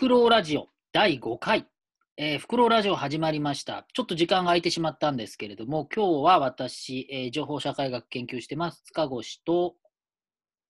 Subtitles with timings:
[0.00, 1.66] クロウラジオ第5回、
[2.16, 3.86] えー、フクロウラジオ始まりました。
[3.92, 9.74] ちょっと時間が空いてしまったんですけれども、今日は私、えー、情報社会学研究してます、塚越と、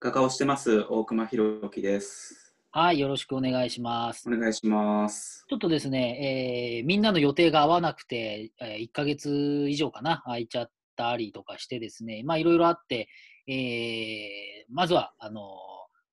[0.01, 2.57] 画家をしてます、大熊弘樹です。
[2.73, 4.29] はい、よろしくお願いします。
[4.29, 5.45] お願いします。
[5.49, 13.09] ちょっとですね、えー、みんなの予定が合わなくて、えー、1ヶ月以上かな、空いちゃったりとかしてですね、まあいろいろあって、
[13.47, 15.41] えー、まずは、あの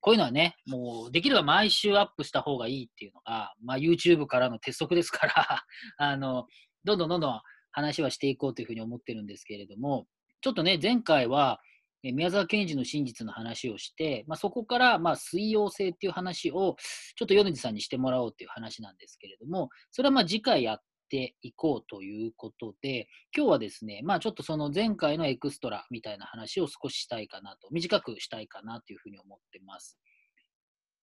[0.00, 5.64] こういうのはね、もうできれば毎週アップした方がいいっていうのが、まあ、YouTube からの鉄則ですから
[5.98, 6.46] あの、
[6.84, 7.40] どんどんどんどん
[7.72, 10.06] 話はしていこうというふうに思ってるんですけれども、
[10.40, 11.60] ちょっとね、前回は、
[12.02, 16.76] 宮沢賢治の真実の話をして、まあ、そこからまあ水溶性っていう話を
[17.16, 29.98] ちょっと米津さんにしてもらおうという話なんですけれども、それはまあ次回やっていこうということで、今日はですね、まあちょっとその前回のエクストラみたいな話を少ししたいかなと、短くしたいかなというふうに思ってます。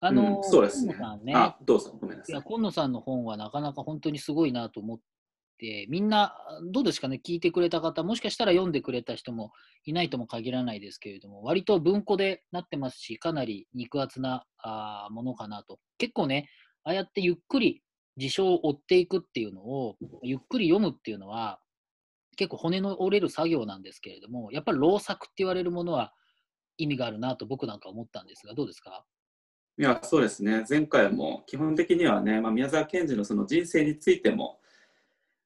[0.00, 0.94] あの、うん、そうですね。
[0.94, 2.34] さんねあ、どうぞ、ごめんなさい。
[2.34, 4.98] いや、今野さんの本はなかなか本当にすごいなと思っ
[5.58, 6.36] て、みんな、
[6.70, 9.52] どうですかね、聞いてくれた方、もしかしたら読んでくれた人も
[9.84, 15.78] いないとも限らないですけれども、割と文庫でなってますし、かなり肉厚なあものかなと。
[15.98, 16.48] 結構ね、
[16.84, 17.82] ああやってゆっくり
[18.16, 21.60] 事象を追っていくっていうのを、ゆっくり読むっていうのは、
[22.36, 26.12] 結構骨の折れる作業なんですけれども、やっぱり老作って言われるものは
[26.76, 29.04] 意味があるなと僕なんか思ったんですが、どうですか？
[29.78, 30.64] いや、そうですね。
[30.68, 34.58] 前回も基本的にはね、まあ、宮沢賢治のその人生についても、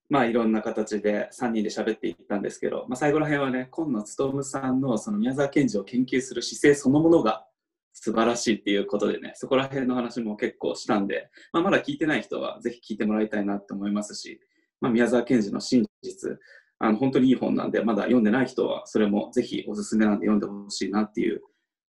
[0.09, 7.47] まあ、いろんな形で3人で喋っていったんですけど、まあ、最後ら辺はね、今野勉さんのその宮沢賢治を研究する姿勢そのものが
[7.93, 14.41] 素晴らしいっていうことでね、そこら辺の話も結構したんで、まあ、まだ聞いてない人はぜひ聞いてもらいたいなと思いますし、
[14.81, 16.39] まあ、宮沢賢治の真実、
[16.79, 21.43] あの本当にいい本なんで、まだ読んでない人はそれもぜひおすすめなんで読んでほしいなっていう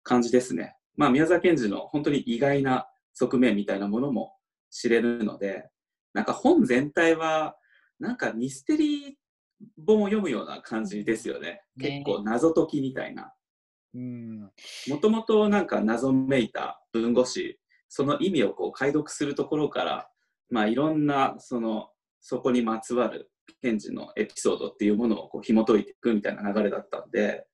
[0.04, 0.76] 感じですね。
[0.98, 4.34] まあ、宮沢賢治の本当に意外な側面みたいなものも
[4.70, 5.70] 知れるので、
[6.14, 7.56] なんか本全体は、
[8.00, 9.14] なんかミステリー
[9.86, 11.62] 本を読むような感じですよね。
[11.78, 13.34] ね結構謎解きみたいな。
[13.94, 17.60] もともとなんか謎めいた文語詞、
[17.90, 20.10] その意味をこう解読するところから、
[20.50, 21.90] まあ、いろんなその
[22.22, 23.32] そこにまつわる
[23.62, 27.46] 賢治のエピソードっていうものをこう紐解いていくみたいな流れだったんで、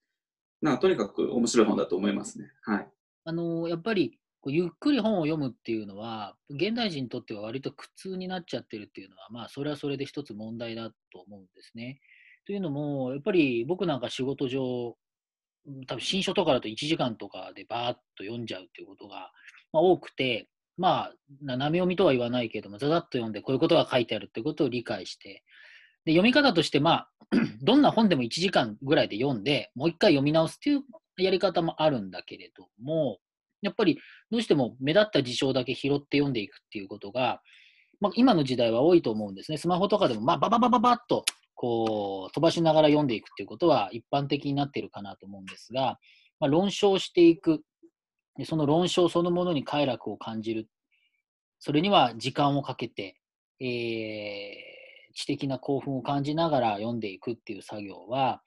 [0.62, 2.52] なんかとにかく面白い本だと思いますね。
[2.64, 2.88] はい。
[3.26, 12.00] あのやっぱりゆっくり本を読むっていうのは、現代人にとっては割と苦痛になっちゃってるっていうのは、まあ、それはそれで一つ問題だと思うんですね。
[12.46, 14.96] というのも、やっぱり僕なんか仕事上、
[15.88, 19.32] 多分新書とかだと1時間とかでバーッと読んじゃうっていうことが、
[19.74, 20.48] まあ、多くて、
[20.78, 25.44] まあ、斜め読みとは言わないけども、ざざっと読んで、こういうことが書いてあるってことを理解して、
[26.06, 27.10] で読み方として、まあ、
[27.62, 30.84] どんな本でも1時間ぐらいで読んで、もう一回読み直すっていう
[31.18, 33.20] やり方もあるんだけれども、
[33.62, 34.00] やっぱり
[34.32, 37.42] どうしても目立った事象だけ拾って読んでいくっていうことが、
[38.00, 39.58] まあ、今の時代は多いと思うんですね。
[39.58, 41.26] スマホとかでも、まあ、バババババッと
[41.58, 46.00] こう飛ばしながら読んでいくっていうことは一般的になっているかなと思うんですが、
[46.40, 47.64] まあ、論証していく。
[48.38, 50.70] で、その論証そのものに快楽を感じる、
[51.60, 53.20] それには時間をかけて、
[53.60, 58.44] えー、知的な興奮を感じながら読んでいくっていう作業は、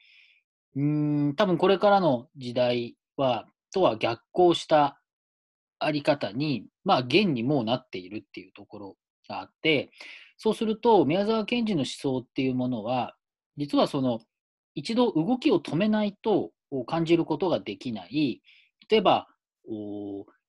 [0.76, 5.00] うん、多分これからの時代は、とは逆行した
[5.80, 8.96] あり方に、まあ、現にもうなっているっていうところ
[9.28, 9.90] があって、
[10.42, 13.14] そうすると、宮沢賢治の思想っていうものは、
[13.58, 14.20] 実はその、
[14.74, 16.52] 一度動きを止めないと
[16.86, 18.40] 感じることができない、
[18.88, 19.26] 例えば、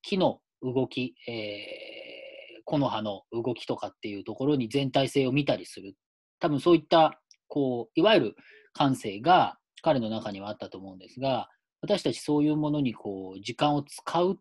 [0.02, 5.98] 木の動き、えー、木の葉の動きとかっていうところに全体性を見たりする。
[6.40, 7.20] 多分そういった、
[7.50, 8.36] こう、いわゆる
[8.72, 11.50] 感性が彼の中にはあったと思うんですが、
[11.82, 14.40] 私たちそういうものにこう時間を使う、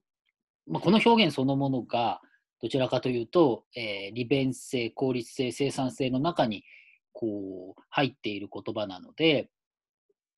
[0.68, 2.20] まあ、この表現そのものが
[2.62, 6.64] どちらかというと、えー、利便性、効率性、生産性の中に
[7.12, 9.50] こう入っている言葉なので、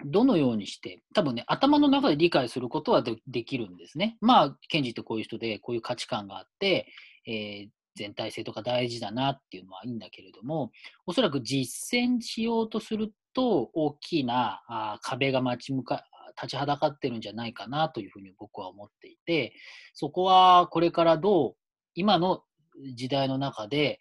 [0.05, 4.17] どのようにして、多分ね、頭の中で理解することはできるんですね。
[4.21, 6.87] まあ、ケンジってこういう人で、こういう価値観があって、
[7.27, 10.73] えー、全体性とか大事だなっていうのはいいんだけれども、
[11.07, 16.05] おそらく実践しようとすると、大きなあ壁が待ち向か
[16.37, 19.55] 立ちはだかってるんじゃないかなというふうに僕は思っていて、
[19.95, 21.57] そこはこれからどう、
[21.95, 22.43] 今の
[22.95, 23.99] 時代の中で、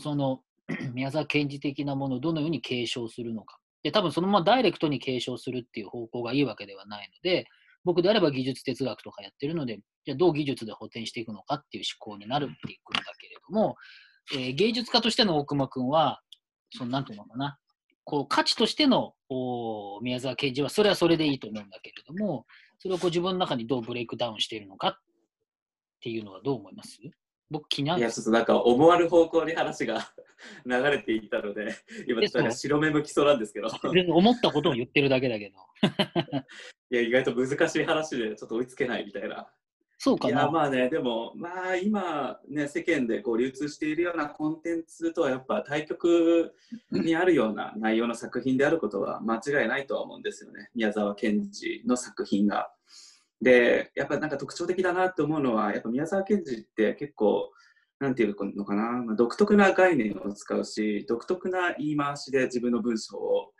[0.00, 0.40] その
[0.94, 3.58] 宮沢賢治的なものをどのように継承するのか。
[3.82, 7.46] で、多分そのままダイレクトに継承するっていう方向がいいわけではないので、
[7.84, 13.76] 僕であれば技術哲学とかやってるので、じゃあどう技術で補填していくのかっていう思考になるっていくんだけれども、
[14.32, 16.20] えー、芸術家としての大熊君は、
[16.76, 17.58] そのなんていうのかな、
[18.02, 19.14] こう価値としての
[20.02, 22.46] 宮沢賢治はそれはそれでいいと思うんだけれども、
[22.78, 24.98] それをこう自分の中にどうブレイクダウンしているのかっ
[26.00, 26.98] ていうのはどう思います？
[27.48, 30.12] 僕気にないるや、ちょっとなんか思わぬ方向に話が
[30.66, 31.76] 流れていたので、
[32.08, 35.56] 今、ですなんか白目向きそうなんですけど、全然思ったことを言ってるだけだけど。
[36.90, 39.48] いや、意外と難しい話でちょっと追いつけないみたいな。
[39.98, 46.52] そうかないや、まあね、でも、まあ今、ね、世間でこう流通しているようなコンテンツとはやっぱ対極
[46.90, 50.70] にあるような内容の作品であることは間違いないとは思うんですよね。
[50.74, 52.70] 宮沢賢治の作品が。
[53.40, 57.50] で、やっぱなんか特徴的だなって思うのは、やっぱ宮沢賢治って結構、
[57.98, 63.52] なんていうのかな、まあ、独特な概念を使うし、独特な言い回しで自分の文章を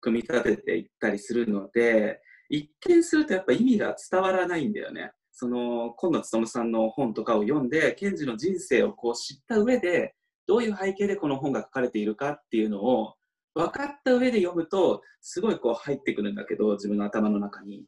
[0.00, 5.12] 組み立てていったりするので、一見するとやっぱ意味が伝わらないんだよね。
[5.32, 10.14] その今野勉さんの本とかを読んで、賢治の人生をこう知った上で、
[10.46, 13.14] どういう背景でこの本が書かれているかっていうのを
[13.54, 17.86] 分かった上で読むと、すごいこう入ってくるんだけど、自分の頭の中に。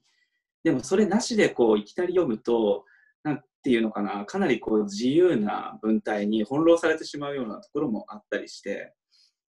[0.65, 2.85] でもそれなしでこういきなり読むと、
[3.25, 8.95] なんていうのかな、かなりこう自由な文体に翻弄されてしまうようなところもあったりして、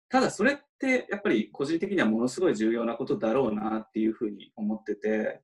[0.09, 5.41] ただそれってやっぱり個人的にはものすごい重要なことだろうなっていうふうに思ってて、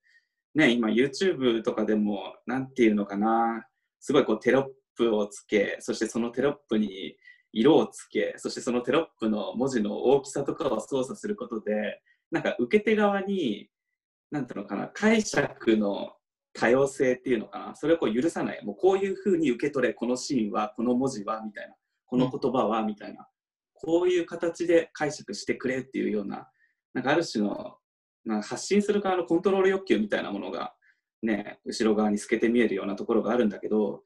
[0.54, 3.66] ね、今 YouTube とかでも、なんていうのかな、
[4.00, 4.64] すごいこうテロッ
[4.96, 7.16] プをつけ、そしてそのテロップに
[7.52, 12.00] 色をつけ、そしてそのテロップの文字の大きさとかを操作することで、
[12.30, 13.68] なんか受け手側に、
[14.30, 16.12] なんていうのかな、解釈の
[16.52, 18.64] 多様性っていうのかな、それをこう許さない。
[18.64, 21.74] もうこういうふうに受け取れ、このシーンは、この文字は、みたいな、
[22.06, 23.28] この言葉は、みたいな、
[23.74, 26.48] こういう形で解釈してくれっていうような、
[26.94, 27.78] なんかある種の
[28.28, 30.74] なんか発信する側のコントロール欲求みたいなものが、
[31.22, 34.02] ね、後ろ側に透けて見えるようなところがあるんだけど、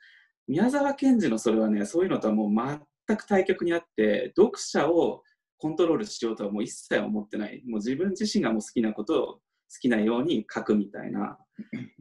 [0.46, 5.22] 宮沢賢治のそれはね、そういうのとはもう全く対極にあって、読者を
[5.58, 7.62] コントロールしようとはもう一切思ってない。
[7.66, 9.40] もう自分自身がもう好きなことを
[9.78, 11.38] きなように書くみたいな。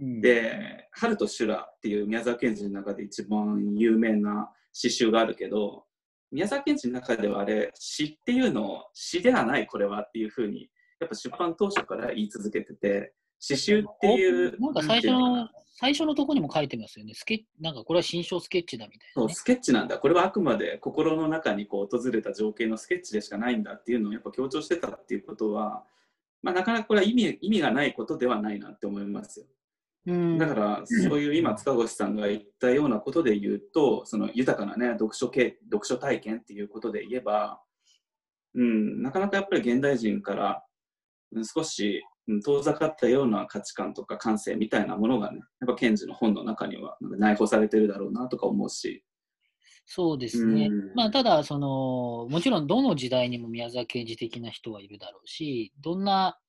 [0.01, 5.85] うんで、春と修羅っていう宮沢賢治の中で一番有名な詩集があるけど、
[6.31, 10.69] 宮沢賢治の中ではあれ、詩っていうのを詩ではないこれはっていうふうに、
[10.99, 15.49] やっぱ出版当初から言い続けてて、詩集っていう、なんか最初の
[15.81, 17.13] 最初のとこにも書いてますよね。
[17.15, 19.27] スケッなんかこれは新章スケッチだみたいな、ね。
[19.27, 25.83] そうスケッチなんだこれはあくまで心の中にこう訪れた情景のスケッチでしかないんだっていうのをやっぱ強調してたっていうことは、
[26.43, 29.45] まあ、なかなかこれは意味意味がないことではないなって思いますよ。
[30.07, 30.37] うん。
[30.37, 37.61] だからそういう今塚越さんが言ったようなことで言うとその豊かなね読書系読書体験っていうことで言えば、
[38.55, 40.63] うん、なかなかやっぱり現代人から
[41.35, 49.03] うん少しうん遠ざかったような価値観とか感性みたいなものがねやっぱ賢治の本の中には内包されてるだろうなとか思うし、
[49.93, 50.67] そうですね。
[50.67, 56.39] うんまあ、ただ、その、もちろんどの時代にも宮沢賢治的な人はいるだろうし、どんな、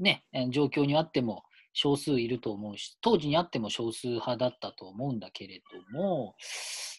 [0.00, 5.62] ね、えー状況にあっても少数いると思うし、当時にあっても少数派だったと思うんだけれ
[5.92, 6.34] ども、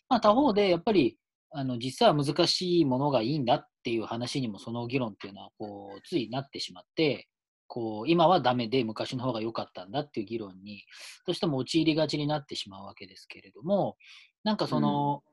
[0.07, 1.18] まあ、他方でやっぱり、
[1.51, 7.30] あの実際は難しいものがいいんだっていう話にもその議論っていうのはこうついなってしまって
[7.68, 10.83] こう今はダメで昔の方が良かったんだっていう議論に
[11.25, 13.95] どうしても陥りがちになってしまうわけですけれども
[14.44, 15.24] なんかその、お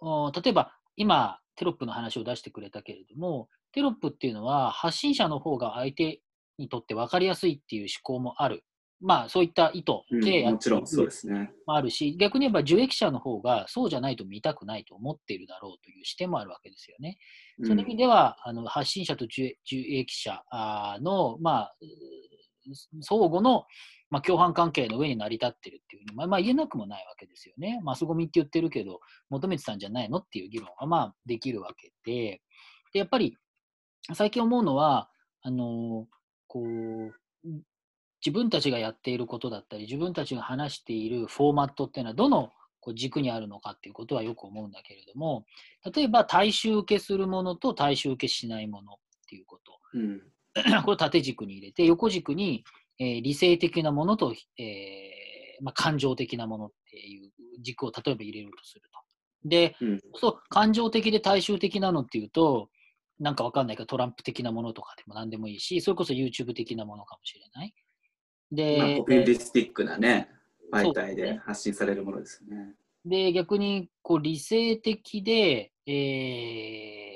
[0.00, 6.20] 例えば今テロップの話を出してくれたけれどもテロップっていうのは発信者の方が相手
[6.58, 8.64] にとって分かりやすいっていう思考もある。
[9.02, 11.50] まあそういった意図うんでやっているもちろんそうですね。
[11.66, 17.16] もあるし、逆に言えば受益者の方がそうじゃないと見たくないと思っているだろうという視点もあるわけですよね。
[17.64, 20.42] その意味では、あの発信者と受受益者
[21.00, 21.76] の、まあ、
[23.00, 23.64] 相互の、
[24.10, 27.80] まあ、共犯関係の上に成り立ってるっていうふうに、まあまあ、言えなくもないわけですよね。
[27.82, 32.40] マスゴミって言ってるけど、求めてたんじゃないのっていう議論はまあできるわけで、
[32.92, 33.36] でやっぱり
[34.14, 35.10] 最近思うのは、
[35.42, 36.06] あの
[36.46, 37.14] こう
[38.24, 45.44] 自分たちがやっていることだったり、自分たちが話しているフォーマットっていうのは、どのこう軸にあるのかっていうことはよく思うんだけれども、
[45.94, 48.96] 例えば大衆受けするものと大衆受けしないものっ
[49.28, 49.78] ていうこと。
[49.94, 50.20] うん
[50.84, 52.64] これを縦軸に入れて、横軸に、
[52.98, 57.30] えー理性的なものと、えーまあ、感情的なものっていう
[57.62, 59.48] 軸を例えば入れるとすると。
[59.48, 62.68] で、うんそう感情的で大衆的なのっていうと、
[63.18, 67.74] なんかわかんないけど、トランプ的なものとかでも何でもいいし、それこそ YouTube 的なものかもしれない。
[68.78, 70.28] まあ、でポ、ピュリスティックなね、
[70.72, 72.74] 媒体で発信されるものですよね。
[73.04, 77.09] で、逆にこう理性的で、えー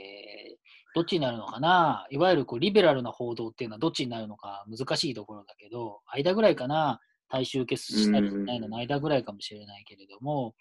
[0.94, 4.64] どっちになるのかな、いわゆるこうリベラルな報道っていうのはどっちになるのか？
[4.68, 8.68] 難しいところだけど、間ぐらいかな、大衆受けしたりしないの？
[8.68, 10.54] の間ぐらいかもしれないけれども、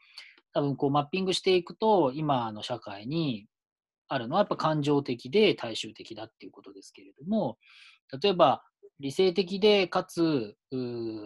[0.54, 3.46] 多分こうマッピングしていくと、今の社会に
[4.08, 7.58] あるのはやっぱ感情的で大衆的だっていうことですけれども、
[8.22, 8.64] 例えば
[9.00, 10.56] 理性的でかつ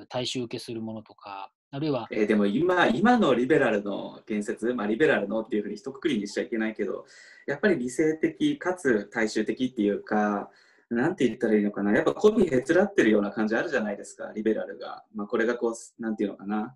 [0.10, 2.08] 大衆受けするものとか、あるいは。
[2.12, 7.06] えー、でも今、今のリベラルの建設、まあ、リベラルのっていうふうに一括りにしちゃいけないけど、
[7.46, 10.50] やっぱり理性的かつ大衆的っていうか、
[10.90, 15.04] なんて言ったらいいのかな、やっぱコピーへつらってるような感じあるじゃないですか、リベラルが。
[15.14, 16.76] まあ、これがこう、なんていうのかな、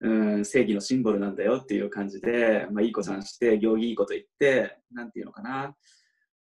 [0.00, 5.74] うん、正義のシンボルなんだよっていう感じで、まあ、いい子さんして、行儀いいこと言って、なんていうのかな、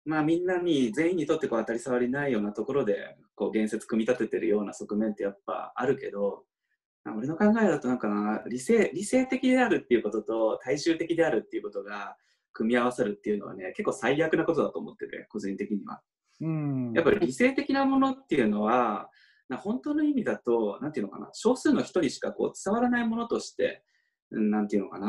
[0.06, 6.44] まあ、みんなに、全員にとってこう当たり障りないようなところで、こう、言説組み立ててるような側面ってやっぱあるけど、
[7.12, 12.16] 俺の考えだとなんかな理性理性的であるっていうことと大衆的であるっていうことが
[12.54, 16.02] 組み合わさるっていうのはね結構最悪なことだと思ってて個人的には。
[16.42, 19.10] うんやっぱり理性的なものっていうのは
[19.50, 23.84] な本当の意味だと何て言うのかな少数の人にしかこう伝わらないものとして
[24.32, 25.08] 何て言うのかな、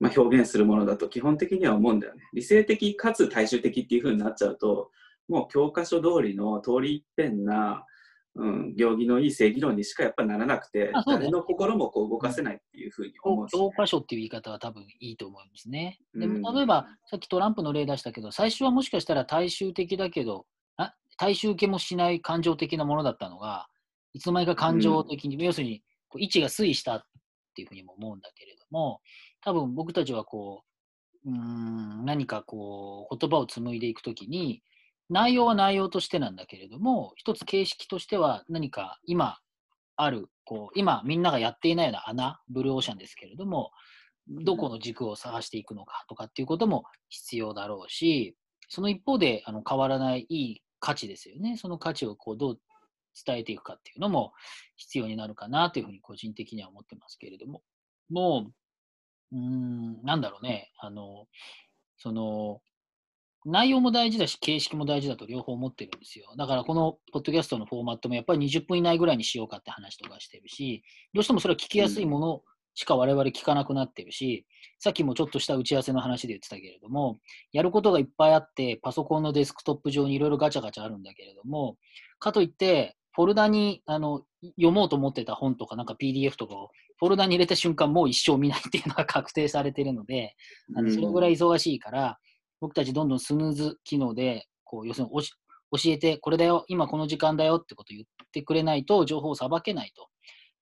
[0.00, 2.22] まあ、表現するものだと基本的には思うんだよね。
[2.32, 4.90] 理性的かつ大衆的っていう風になっちゃうと
[5.28, 7.84] もう教科書通りの通り一遍な
[8.36, 16.00] うん、行儀のいい正義論にしかやっぱならなくて、誰の心もこう動かせないっていうふうに思う、教科書っていう言い方は多分いいと思うんですね。
[16.14, 23.68] でも例えば、さっきトランプの例出したけど、最初はもしかしたら大衆的だけど、あ大衆受けもしない感情的なものだったのが、
[24.14, 27.02] いつの間にか感情的に、うん、要するにこう位置が推移したっ
[27.54, 29.00] ていうふうにも思うんだけれども、
[29.42, 30.64] 多分僕たちはこ
[31.24, 34.62] う、うん何かこう言葉を紡いでいくときに、
[35.10, 39.38] 内容は内容としてなんだけれども、一つ形式としては何か今
[39.96, 43.70] ある、こう今みんながやっていないような穴、ブルーオーシャンですけれども、
[44.28, 48.36] どこの軸を探していくのかとかっていうことも必要だろうし、
[48.68, 51.56] その一方であの変わらないいい価値ですよね。
[51.56, 52.60] その価値をこうどう
[53.26, 54.32] 伝えていくかっていうのも
[54.76, 57.62] 必要になるかなというふうに個人的には思ってますけれども、
[58.10, 58.50] も
[59.32, 61.26] う、うーん、なんだろうね、あの、
[61.96, 62.60] その、
[63.44, 66.26] 内容も大事だし、形式も大事だと両方思ってるんですよ。
[66.36, 70.82] だからこのポッドキャストのフォーマットもやっぱり20分以内ぐらいにしようかって話とかしてるし、
[71.12, 72.42] どうしてもそれは聞きやすいもの
[72.74, 74.46] しか我々聞かなくなってるし、
[74.78, 77.18] さっきもちょっとした打ち合わせの話で言ってたけれども、
[77.52, 81.76] やることがいっぱいあって、パソコンのデスクトップ上にいろいろガチャガチャあるんだけれども、
[82.18, 84.22] かといって、フォルダにあの
[84.56, 90.34] 読もうと思ってた本とか、なんか PDF とかをフォルダに入れた瞬間、もう一生見ないっていうのが確定されているので、
[90.74, 92.18] あのそれぐらい忙しいから、
[92.64, 95.22] 僕たちどんどんスヌーズ機能で、こう要するに教
[95.84, 100.08] えて、これだよ、今この時間だよってことを言ってくれないと、情報をさばけないと。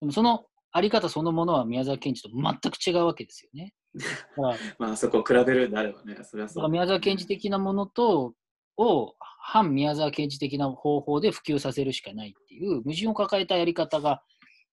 [0.00, 3.72] でもそのあり方そのものは宮沢賢治と全く違うわけですよね。
[4.80, 6.68] まあそこを比べるんであればね、それはそう。
[6.68, 8.34] 宮沢賢治的なものと、
[8.76, 14.22] を反宮沢賢治的な方法で普及させるしかないっていう矛盾を抱えたやり方が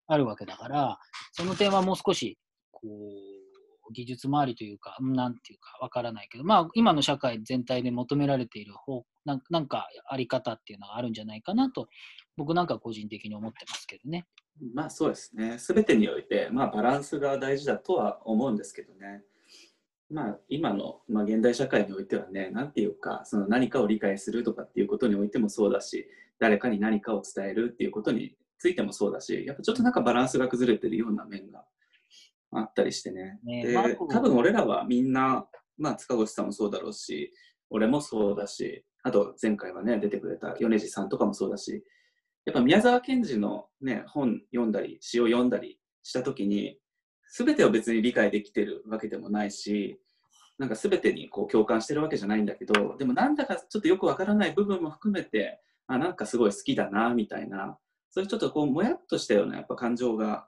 [0.08, 1.00] あるわけだから、
[1.34, 2.40] その点はもう少し
[2.72, 3.29] こう
[3.92, 11.88] 技術周りというか、なんていうかわからないけど、まあ、今の社会全体で求められている方ななんかあり方っていうのがあるんじゃないかなと、
[12.38, 14.26] 僕なんか個人的に思ってますけどね。
[14.74, 19.24] まあそうですね、すべてにおいて、まあ、バランスが大事だとは思うんですけどね。
[20.12, 26.08] まあ、今の、まあ、現代社会においてはね、なんていうか、その何かを理解するとかっていうことにおいてもそうだし、
[26.40, 31.64] 誰かに何かを伝えるっていうことについてもそうだし、やっぱちょっとなんかバランスが崩れてるような面が
[32.52, 33.40] あったりしてね。
[33.44, 35.46] ねで、まあ、多分俺らはみんな、
[35.78, 37.34] まあ、塚越さんもそうだろうし、
[37.70, 41.84] 俺もそうだし、あと前回はね、出てくれた米次さんとかもそうだし、
[42.46, 46.80] やっぱ宮沢賢治の、ね、本読んだり、詩を読んだりしたときに、
[47.28, 50.00] すべてを別に理解できてるわけでもないし、
[50.58, 57.78] なんかすべてにこう共感してるわけじゃないんだけど、でもなんだかちょっとよくわからない部分も含めて、あ、なんかすごい好きだな、みたいな、
[58.12, 60.48] そういうちょっとこう、もやっとしたようなやっぱ感情が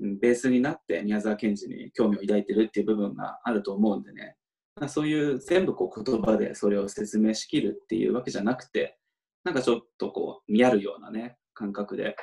[0.00, 4.36] ベースになって宮沢賢治に興味を抱いてるっていう部分があると思うんでね、
[4.88, 8.98] そういう全部こう言葉でそれを説明しきるっていうわけじゃなくて、
[9.44, 12.16] なんかちょっとこう見合るようなね、感覚で、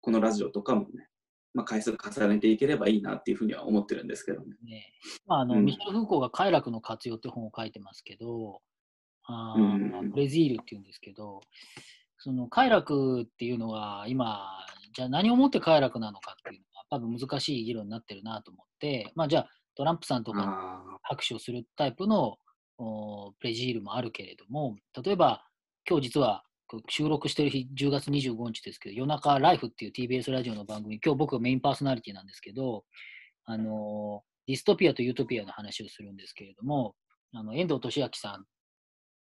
[0.00, 1.08] このラジオとかもね、
[1.54, 4.46] まあ、回数重ねていければいいなっていうふうには思ってるんですけどね。
[4.62, 4.92] ね
[5.26, 8.60] まあ、あの、うん、ミッション・フーコーが快楽の活用って本を書いてますけど、
[9.24, 11.40] あうん、ブレジールっていうんですけど、
[12.18, 14.50] その快楽っていうのは今、
[14.94, 16.66] じゃあ何をもって快楽なのかっていうの
[16.96, 22.36] 多分難しい議論になってるなと思って、まあ、じゃあトランプさんとか拍手をするタイプの
[22.78, 25.44] プレジールもあるけれども、例えば
[25.88, 26.42] 今日実は
[26.88, 32.84] 収録してる日10月25日ですけど、夜中ライフっていう TBS ラジオの番組、今日僕がメインパーソナリティなんですけど、
[33.44, 36.94] あのディストピアとユートピアの話をするんですけれども、
[37.32, 38.44] あの遠藤利明さん、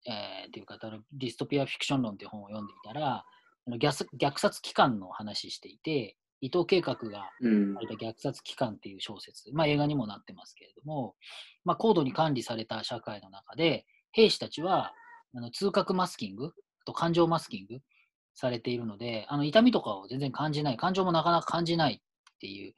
[0.10, 3.26] えー、っていう方のディストピアフィクション論っていう本を読んでいたら、
[3.70, 11.16] 虐殺期間の話していて、伊藤計画があれた虐殺機関っていう小説、まあ、映画にもなってますけれども、
[11.64, 14.92] まあ、高度に管理された社会の中で、兵士たちは
[15.34, 16.52] あの通覚マスキング、あ
[16.86, 17.80] と感情マスキング
[18.36, 22.74] されているので、あの痛みとかを全然感じない、感情もなかなか感じないっていう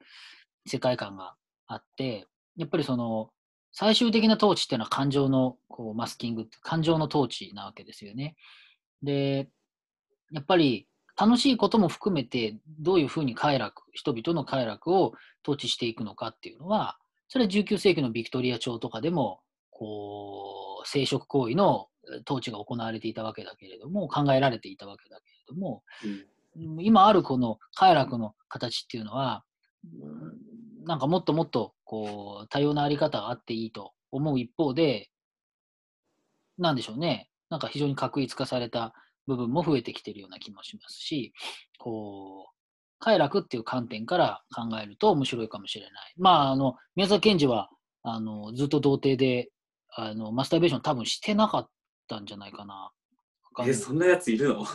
[0.67, 1.33] 世界観が
[1.65, 3.31] あって、やっぱりその、
[3.71, 8.35] 最終的な統治っていうのは感情のこうマスキング感情の統治なわけですよね。
[9.01, 9.49] で、
[10.31, 21.87] やっぱり楽しいことも含めて、どういうふうに快楽、人々の快楽を統治していくのかっていうのは、それは19世紀のビクトリア朝とかでも、こう、生殖行為の
[22.27, 26.25] 統治が行われていたわけだけれども、考えられていたわけだけれども、うん。
[26.81, 29.43] 今あるこの快楽の形っていうのは、
[29.83, 30.55] うん
[30.85, 35.09] なんかもっともっとこう多様なあり方があっていいと思う一方で、
[36.57, 38.93] なんでしょうね、なんか非常に確一化された
[39.27, 41.33] 部分も増えてきているような気もしますし、
[41.79, 42.55] こう、
[42.99, 46.13] 快楽っていう観点から考えると面白いかもしれない。
[46.17, 47.69] まあ、あの、宮沢賢治は、
[48.03, 49.49] あの、ずっと童貞で、
[49.95, 51.69] あの、マスターベーション多分してなかっ
[52.07, 52.91] たんじゃないかな。
[53.65, 54.65] え、いそんなやついるの？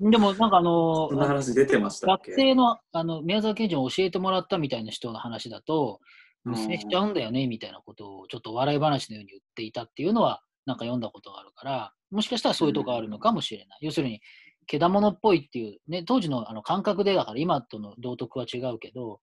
[0.10, 13.78] でも、なんかあの、そんな話出てましたっ学け生のあの宮沢賢治に教えてもらったみたいな人の話だと、うん娘しちゃうんだよねみたいなことをちょっと笑い話のように言っていたっていうのは、なんか読んだことがあるから、もしかしたらそういうとこあるのかもしれない。
[13.82, 14.20] 要するに、
[14.66, 19.20] けだものっぽいっていう、ね、当時のあの感覚でだから、今との道徳は違うけど、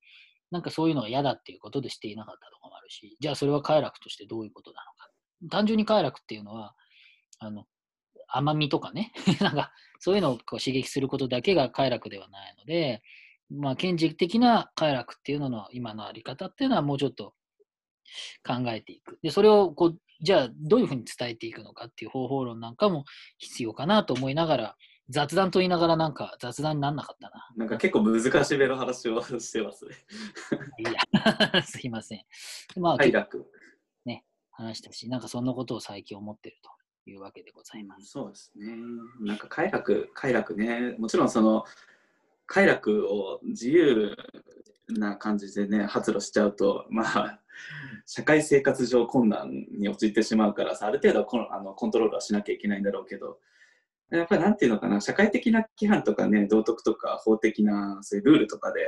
[0.52, 5.10] なんかそういうのが嫌だっていうことでしていなかったとかもあるし、じゃあそれは快楽としてどういうことなのか。
[5.50, 6.76] 単純に快楽っていうのは、
[7.40, 7.66] あの
[8.28, 13.02] 甘みとかね、 なんかそういうのをこう刺激することだけが快楽ではないので、
[13.50, 17.34] まあ、賢治的な快楽っていうのの今のあり方っていうのはもうちょっと
[18.46, 19.20] 考えていく。
[19.22, 23.06] で、それをこう、じゃあどういうふうに伝えていくのかっていう方法論なんかも
[23.38, 24.76] 必要かなと思いながら、
[25.10, 27.50] 雑談と言いながらなんか雑談になんなかったな。
[27.58, 29.96] なんか結構難しめの話をしてますね。
[30.80, 32.24] いや、 すいません。
[32.78, 33.46] まあ、快楽。
[34.62, 36.70] 話したし、なんかそんなことを最近思ってると
[37.10, 38.08] いうわけでございます。
[38.08, 38.76] そうですね。
[39.22, 40.96] なんか快楽、快楽ね。
[40.98, 41.66] もちろんその
[42.52, 44.14] 快楽を自由
[44.90, 47.40] な感じでね、発露しちゃうと、まあ、
[48.06, 53.38] 社会生活上困難に陥ってしまうからさ、ある程度コンあのコントロールはしなきゃいけないんだろうけど、
[54.12, 58.82] やっぱりなんていうのかな、社会的な規範とかね、道徳とか法的なそういうルールとかで、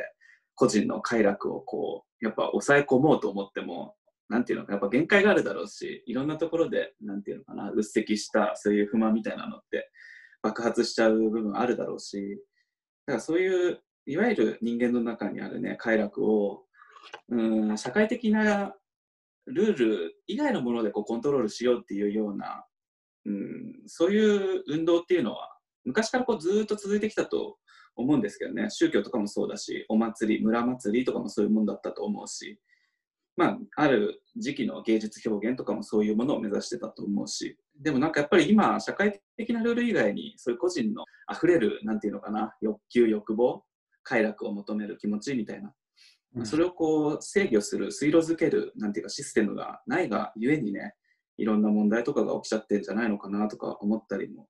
[0.56, 3.96] 個人の快楽をこう、やっぱ抑え込もうと思っても、
[4.28, 9.90] なんていうのか、やっぱ限界があるだろうし、いろんなところで、なんていうのかな、うっせきしたそういう不満みたいなのって
[10.42, 12.44] 爆発しちゃう部分あるだろうし、
[13.06, 16.64] だからそういう、いわゆる人間の中にあるね、快楽を、
[17.30, 18.76] うん、社会的な
[19.46, 22.66] ルール以外のものでこうコントロールしようっていうような、
[23.26, 27.58] うん、そういう運動っていうのは、昔からこうずっと続いてきたと
[27.96, 32.60] 思うんですけどね、宗教とかもそうだし、お祭り、村祭りとかもそういうもんだったと思うし、
[33.36, 43.64] まあ、ある時期の芸術表現とかもそういうものを目指してたと思うし、でもなんかやっぱり今、社会的なルール以外に、そういう個人の溢れる、なんていうのかな、欲求、欲望、
[44.04, 45.74] 快楽を求める気持ちみたいな、
[46.36, 46.46] うん。
[46.46, 50.94] それをこう制御する、推路づける、なんていうかシステムがないがゆえにね、
[51.38, 54.48] いろんな問題とかが起きちゃってんじゃないのかなとか思ったりも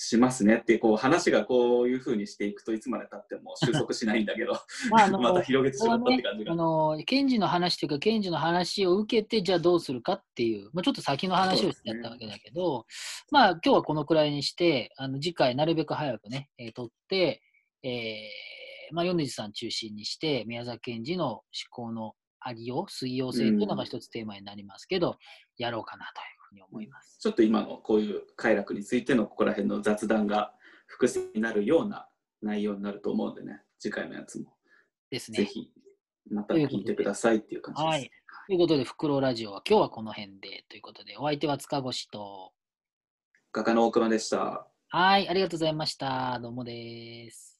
[0.00, 4.52] しますねってこう話がこういうふうにしていくといつまでたっても収束しないんだけど、
[4.90, 6.52] まああの また広げてしまったって感じが。
[6.52, 6.54] あ。
[6.54, 12.86] の検事の話というか、検事の話を受けて、じゃあどうするかっていう、まあ、ちょっと先の話をしちゃったわけだけど、
[13.32, 17.42] まあ今日はこのくらいにして、あの次回なるべく早くね、えー、撮って、
[17.82, 25.16] えーまあ、米津さん中心にして、宮崎賢治の思考のありよう、水溶性というのが一つテーマになりますけど、
[25.56, 27.18] やろうかなというふうに思います。
[27.18, 30.54] ちょっと今のこういう快楽についてのここら辺の雑談が
[30.86, 32.08] 伏線になるような
[32.42, 34.54] 内容になると思うんでね、次回のやつも
[35.10, 35.38] ですね。
[35.38, 35.70] ぜひ
[36.30, 37.90] また聞いてくださいっていう感じです。
[37.90, 38.10] はい。
[38.46, 42.52] ということで、フクロウラジオは今日はこの辺でということで、お相手は塚越と、
[43.52, 44.66] 画家の大熊でした。
[44.88, 46.38] はい、ありがとうございました。
[46.40, 47.57] どうもです。